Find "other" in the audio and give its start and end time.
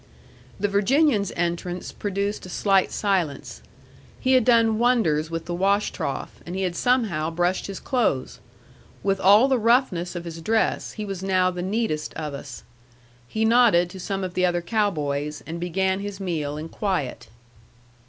14.43-14.63